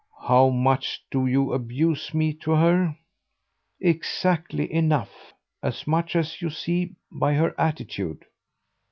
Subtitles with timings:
[0.27, 2.97] "How much do you abuse me to her?"
[3.79, 5.31] "Exactly enough.
[5.61, 8.25] As much as you see by her attitude."